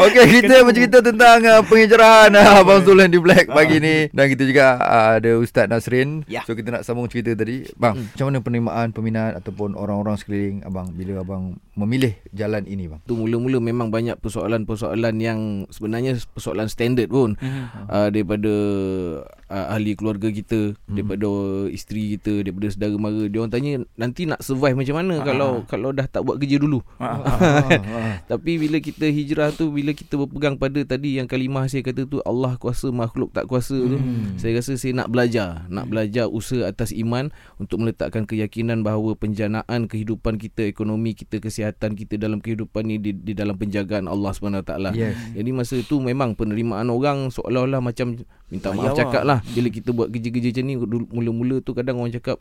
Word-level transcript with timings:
Okey, 0.00 0.24
kita 0.40 0.64
bercerita 0.64 0.98
tentang 1.04 1.44
uh, 1.44 1.60
penghijrahan 1.60 2.32
uh, 2.32 2.64
Abang 2.64 2.80
Zul 2.80 3.04
di 3.04 3.20
Black 3.20 3.52
pagi 3.52 3.76
ni 3.76 4.08
dan 4.16 4.32
kita 4.32 4.48
juga 4.48 4.80
uh, 4.80 5.20
ada 5.20 5.36
Ustaz 5.36 5.68
Nasrin. 5.68 6.24
Ya. 6.24 6.40
So 6.48 6.56
kita 6.56 6.72
nak 6.72 6.88
sambung 6.88 7.04
cerita 7.12 7.36
tadi. 7.36 7.68
Bang, 7.76 8.00
hmm. 8.00 8.16
macam 8.16 8.24
mana 8.32 8.38
penerimaan 8.40 8.88
peminat 8.96 9.36
ataupun 9.36 9.76
orang-orang 9.76 10.16
sekeliling 10.16 10.64
abang 10.64 10.88
bila 10.96 11.20
abang 11.20 11.60
memilih 11.76 12.16
jalan 12.32 12.64
ini 12.64 12.88
bang? 12.88 13.00
Tu 13.04 13.12
mula-mula 13.12 13.60
memang 13.60 13.92
banyak 13.92 14.16
persoalan-persoalan 14.24 15.16
yang 15.20 15.68
sebenarnya 15.68 16.16
persoalan 16.32 16.72
standard 16.72 17.12
pun 17.12 17.36
Mhm. 17.36 17.62
uh, 17.92 18.08
daripada 18.08 18.52
uh, 19.50 19.66
ahli 19.74 19.98
keluarga 19.98 20.30
kita, 20.30 20.78
daripada 20.86 21.26
isteri 21.68 22.16
kita, 22.16 22.46
daripada 22.46 22.70
saudara 22.70 22.96
mara. 22.96 23.26
Dia 23.26 23.38
orang 23.42 23.52
tanya 23.52 23.72
nanti 23.98 24.24
nak 24.24 24.40
survive 24.40 24.78
macam 24.78 24.96
mana 25.02 25.14
kalau 25.26 25.66
kalau 25.66 25.90
dah 25.90 26.06
tak 26.06 26.22
buat 26.22 26.38
kerja 26.38 26.62
dulu. 26.62 26.80
Tapi 28.30 28.52
bila 28.56 28.78
kita 28.78 29.10
hijrah 29.10 29.50
tu 29.50 29.74
bila 29.74 29.90
kita 29.90 30.14
berpegang 30.14 30.56
pada 30.56 30.78
tadi 30.86 31.18
yang 31.18 31.26
kalimah 31.26 31.66
saya 31.66 31.82
kata 31.82 32.06
tu 32.06 32.22
Allah 32.22 32.54
kuasa 32.56 32.88
makhluk 32.94 33.34
tak 33.34 33.50
kuasa 33.50 33.74
tu. 33.74 33.98
Saya 34.38 34.62
rasa 34.62 34.78
saya 34.78 34.94
nak 34.94 35.10
belajar, 35.10 35.66
nak 35.66 35.90
belajar 35.90 36.30
usaha 36.30 36.70
atas 36.70 36.94
iman 36.94 37.34
untuk 37.58 37.82
meletakkan 37.82 38.24
keyakinan 38.24 38.86
bahawa 38.86 39.18
penjanaan 39.18 39.90
kehidupan 39.90 40.38
kita, 40.38 40.70
ekonomi 40.70 41.18
kita, 41.18 41.42
kesihatan 41.42 41.98
kita 41.98 42.16
dalam 42.16 42.38
kehidupan 42.38 42.86
ni 42.86 42.96
di, 43.02 43.10
di 43.10 43.34
dalam 43.34 43.58
penjagaan 43.58 44.06
Allah 44.06 44.30
SWT. 44.30 44.72
Yes. 44.94 45.18
Jadi 45.34 45.50
masa 45.50 45.76
tu 45.82 45.98
memang 45.98 46.38
penerimaan 46.38 46.86
orang 46.88 47.32
seolah-olah 47.34 47.82
macam 47.82 48.20
minta 48.50 48.74
maaf 48.74 48.98
cakap 48.98 49.22
lah 49.22 49.39
bila 49.56 49.68
kita 49.72 49.90
buat 49.90 50.08
kerja-kerja 50.12 50.48
macam 50.52 50.64
ni 50.66 50.74
mula-mula 51.10 51.56
tu 51.64 51.72
kadang 51.72 52.00
orang 52.00 52.12
cakap 52.14 52.40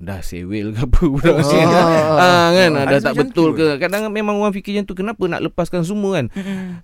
dah 0.00 0.24
sewel 0.24 0.72
ke 0.72 0.80
apa 0.80 1.00
budak 1.04 1.36
oh. 1.36 1.44
sini 1.44 1.60
ah, 1.60 2.48
kan? 2.56 2.72
Ah, 2.72 2.88
dah 2.88 2.96
Ada 2.96 3.12
tak 3.12 3.20
betul 3.20 3.52
tu. 3.52 3.60
ke? 3.60 3.76
Kadang 3.76 4.08
memang 4.08 4.40
orang 4.40 4.56
fikir 4.56 4.72
macam 4.72 4.84
tu 4.88 4.96
kenapa 4.96 5.22
nak 5.28 5.44
lepaskan 5.44 5.84
semua 5.84 6.16
kan? 6.16 6.26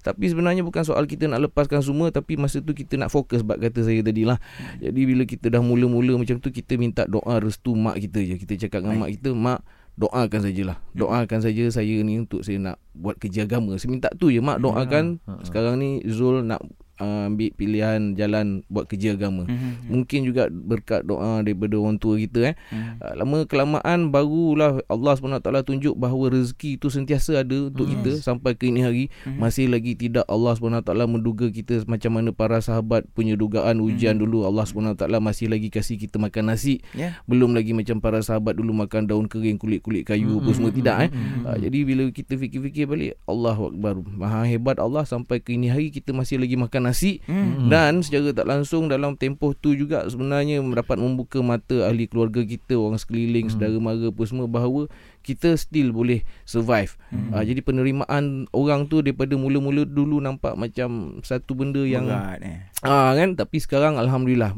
Tapi 0.04 0.24
sebenarnya 0.28 0.60
bukan 0.60 0.84
soal 0.84 1.08
kita 1.08 1.24
nak 1.24 1.48
lepaskan 1.48 1.80
semua 1.80 2.12
tapi 2.12 2.36
masa 2.36 2.60
tu 2.60 2.76
kita 2.76 3.00
nak 3.00 3.08
fokus 3.08 3.40
bab 3.40 3.56
kata 3.56 3.88
saya 3.88 4.04
tadi 4.04 4.28
lah 4.28 4.36
jadi 4.76 5.00
bila 5.08 5.24
kita 5.24 5.48
dah 5.48 5.64
mula-mula 5.64 6.20
macam 6.20 6.36
tu 6.36 6.52
kita 6.52 6.76
minta 6.76 7.08
doa 7.08 7.40
restu 7.40 7.72
mak 7.72 7.96
kita 7.96 8.20
je. 8.20 8.36
Kita 8.36 8.68
cakap 8.68 8.84
dengan 8.84 9.08
mak 9.08 9.10
kita 9.16 9.32
mak 9.32 9.64
doakan 9.96 10.40
sajalah. 10.44 10.76
Doakan 10.92 11.40
saja 11.40 11.64
saya 11.72 11.96
ni 12.04 12.20
untuk 12.20 12.44
saya 12.44 12.60
nak 12.60 12.76
buat 12.92 13.16
kerja 13.16 13.48
agama. 13.48 13.80
Saya 13.80 13.96
minta 13.96 14.12
tu 14.12 14.28
je 14.28 14.44
mak 14.44 14.60
doakan 14.60 15.24
sekarang 15.40 15.80
ni 15.80 16.04
Zul 16.04 16.44
nak 16.44 16.60
uh, 17.00 17.28
ambil 17.28 17.52
pilihan 17.54 18.16
jalan 18.16 18.64
buat 18.72 18.88
kerja 18.88 19.16
agama. 19.16 19.44
Mhm. 19.46 19.88
mungkin 19.92 20.20
juga 20.26 20.48
berkat 20.50 21.06
doa 21.06 21.44
daripada 21.44 21.76
orang 21.78 22.00
tua 22.00 22.18
kita 22.18 22.52
eh. 22.52 22.54
Mhm. 22.72 23.00
uh, 23.00 23.14
lama 23.16 23.38
kelamaan 23.46 24.10
barulah 24.10 24.80
Allah 24.88 25.14
SWT 25.16 25.48
tunjuk 25.66 25.94
bahawa 25.96 26.32
rezeki 26.32 26.80
itu 26.80 26.88
sentiasa 26.88 27.44
ada 27.44 27.68
untuk 27.70 27.88
kita 27.88 28.20
sampai 28.20 28.56
ke 28.56 28.68
ini 28.68 28.80
hari. 28.82 29.04
Mhm. 29.24 29.38
masih 29.40 29.66
lagi 29.70 29.92
tidak 29.94 30.24
Allah 30.26 30.56
SWT 30.56 30.90
menduga 31.06 31.48
kita 31.52 31.84
macam 31.86 32.18
mana 32.18 32.30
para 32.32 32.58
sahabat 32.60 33.06
punya 33.12 33.36
dugaan 33.38 33.78
ujian 33.80 34.16
dulu. 34.16 34.44
Allah 34.48 34.64
SWT 34.66 35.06
masih 35.20 35.46
lagi 35.52 35.68
kasih 35.70 35.96
kita 36.00 36.16
makan 36.18 36.52
nasi. 36.52 36.80
Ya. 36.96 37.18
belum 37.28 37.52
lagi 37.56 37.72
macam 37.72 37.98
para 38.00 38.20
sahabat 38.20 38.56
dulu 38.56 38.72
makan 38.72 39.08
daun 39.08 39.26
kering 39.26 39.58
kulit-kulit 39.60 40.06
kayu 40.06 40.38
apa 40.40 40.50
semua. 40.52 40.70
tidak 40.72 41.08
eh. 41.08 41.10
uh, 41.46 41.56
jadi 41.56 41.78
bila 41.86 42.04
kita 42.10 42.36
fikir-fikir 42.36 42.84
balik 42.88 43.12
Allahu 43.24 43.72
akbar. 43.72 43.94
Maha 44.06 44.44
hebat 44.46 44.78
Allah 44.78 45.02
sampai 45.06 45.40
ke 45.42 45.54
ini 45.54 45.70
hari 45.70 45.88
kita 45.90 46.12
masih 46.12 46.40
lagi 46.40 46.54
makan 46.58 46.85
nasi 46.86 47.18
Hmm. 47.26 47.66
dan 47.66 48.00
secara 48.00 48.30
tak 48.30 48.46
langsung 48.46 48.86
dalam 48.86 49.14
tempoh 49.14 49.52
tu 49.52 49.74
juga 49.74 50.06
sebenarnya 50.06 50.62
dapat 50.62 50.96
membuka 50.96 51.42
mata 51.42 51.84
ahli 51.84 52.06
keluarga 52.06 52.40
kita 52.40 52.78
orang 52.78 52.96
sekeliling 52.96 53.50
saudara 53.50 53.74
mara 53.76 54.06
apa 54.06 54.22
semua 54.22 54.46
bahawa 54.46 54.86
kita 55.26 55.58
still 55.58 55.90
boleh 55.90 56.22
survive. 56.44 56.94
Hmm. 57.10 57.34
Uh, 57.34 57.42
jadi 57.42 57.58
penerimaan 57.60 58.24
orang 58.50 58.86
tu 58.86 58.98
daripada 58.98 59.34
mula-mula 59.34 59.82
dulu 59.82 60.18
nampak 60.18 60.54
macam 60.54 61.18
satu 61.20 61.52
benda 61.52 61.82
yang 61.82 62.06
Berat 62.06 62.38
eh. 62.40 62.58
Ah 62.80 63.10
kan 63.10 63.32
tapi 63.32 63.56
sekarang 63.56 63.96
alhamdulillah 63.96 64.52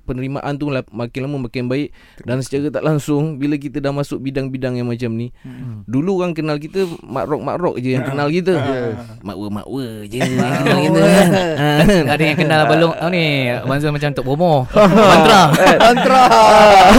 penerimaan 0.00 0.56
tu 0.56 0.66
lah 0.66 0.82
makin 0.88 1.28
lama 1.28 1.46
makin 1.46 1.68
baik 1.68 1.92
dan 2.24 2.40
secara 2.40 2.70
tak 2.70 2.80
langsung 2.80 3.36
bila 3.36 3.54
kita 3.54 3.78
dah 3.78 3.92
masuk 3.92 4.18
bidang-bidang 4.18 4.74
yang 4.74 4.88
macam 4.88 5.12
ni 5.12 5.30
Hmm. 5.38 5.84
dulu 5.84 6.18
orang 6.18 6.32
kenal 6.32 6.56
kita 6.56 6.82
mak 7.04 7.28
rock 7.28 7.38
mak 7.38 7.56
rock 7.56 7.76
je 7.78 7.92
yang 7.92 8.02
kenal 8.02 8.26
kita 8.26 8.56
makwa 9.20 9.46
makwa 9.52 9.84
je 10.02 10.16
yang 10.16 10.32
Ah. 10.34 10.56
kenal 10.56 10.78
kita 10.80 11.00
Ah. 11.58 11.78
Ada 12.08 12.22
yang 12.24 12.38
kenal 12.38 12.60
balong 12.64 12.94
oh, 12.94 13.10
ni 13.10 13.24
Abang 13.52 13.78
Zul 13.78 13.92
macam 13.92 14.10
Tok 14.10 14.24
Bomo 14.24 14.64
Mantra 15.12 15.40
Mantra. 15.78 16.22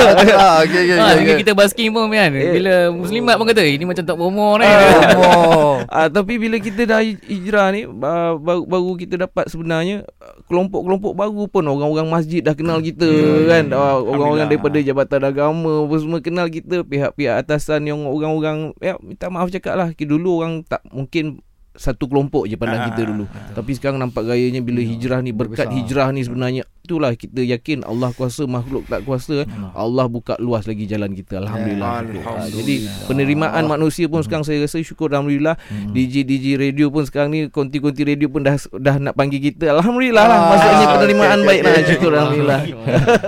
Mantra. 0.05 0.47
Okey 0.61 0.83
okey 0.85 0.97
okey. 1.17 1.35
Kita 1.41 1.51
basking 1.53 1.89
pun 1.89 2.07
kan 2.09 2.29
Bila 2.29 2.93
muslimat 3.09 3.35
pun 3.35 3.45
kata 3.45 3.61
"Eh, 3.61 3.73
Ini 3.73 3.83
macam 3.83 4.03
Tok 4.03 4.15
Bomo 4.15 4.55
ni. 4.55 4.69
Oh. 5.19 5.81
Ah, 5.85 6.05
tapi 6.07 6.35
bila 6.35 6.55
kita 6.57 6.85
dah 6.85 6.99
hij- 6.99 7.19
hijrah 7.19 7.69
ni 7.69 7.83
ba- 7.83 8.35
baru, 8.35 8.63
baru 8.63 8.91
kita 8.95 9.17
dapat 9.19 9.47
sebenarnya 9.47 10.05
ah, 10.15 10.37
kelompok-kelompok 10.45 11.11
baru 11.11 11.43
pun 11.45 11.63
orang-orang 11.63 12.07
masjid 12.07 12.39
dah 12.39 12.53
kenal 12.53 12.77
kita 12.79 13.09
kan. 13.45 13.65
Ah, 13.71 13.97
orang-orang 13.97 14.45
daripada 14.47 14.77
jabatan 14.77 15.21
agama 15.23 15.83
apa 15.83 15.95
semua 15.97 16.19
kenal 16.19 16.47
kita 16.47 16.81
pihak-pihak 16.81 17.35
atasan 17.39 17.83
yang 17.83 18.05
orang-orang 18.05 18.71
ya 18.77 18.95
minta 18.99 19.27
maaf 19.27 19.49
cakap 19.49 19.73
lah. 19.73 19.89
Ki- 19.91 20.05
dulu 20.05 20.39
orang 20.39 20.61
tak 20.63 20.85
mungkin 20.87 21.41
satu 21.71 22.05
kelompok 22.05 22.43
je 22.43 22.53
pandang 22.53 22.81
Ah, 22.81 22.87
kita 22.87 23.01
dulu. 23.03 23.23
tapi 23.53 23.71
sekarang 23.71 23.97
nampak 23.97 24.25
gayanya 24.25 24.59
bila 24.59 24.79
hijrah 24.79 25.19
ni 25.19 25.31
berkat 25.31 25.69
hijrah 25.69 26.11
ni 26.11 26.21
sebenarnya 26.21 26.67
itulah 26.89 27.13
kita 27.13 27.45
yakin 27.45 27.85
Allah 27.85 28.09
kuasa 28.17 28.49
makhluk 28.49 28.89
tak 28.89 29.05
kuasa 29.05 29.45
Allah 29.77 30.09
buka 30.09 30.33
luas 30.41 30.65
lagi 30.65 30.89
jalan 30.89 31.13
kita. 31.13 31.37
Alhamdulillah. 31.37 32.01
Alhamdulillah. 32.01 32.33
Ah, 32.33 32.49
jadi 32.49 32.75
penerimaan 33.05 33.63
manusia 33.69 34.09
pun 34.09 34.25
sekarang 34.25 34.41
saya 34.41 34.65
rasa 34.65 34.81
syukur 34.81 35.13
alhamdulillah. 35.13 35.53
DJ 35.93 36.25
DJ 36.25 36.57
radio 36.57 36.89
pun 36.89 37.05
sekarang 37.05 37.29
ni 37.29 37.45
konti-konti 37.53 38.01
radio 38.01 38.25
pun 38.25 38.41
dah 38.41 38.57
dah 38.57 38.97
nak 38.97 39.13
panggil 39.13 39.37
kita. 39.37 39.69
Alhamdulillah 39.77 40.25
lah. 40.25 40.39
Ah, 40.41 40.49
maksudnya 40.49 40.85
penerimaan 40.97 41.37
okey, 41.37 41.45
baik 41.45 41.61
lah. 41.61 41.73
Okey. 41.77 41.85
syukur 41.93 42.11
alhamdulillah 42.17 42.61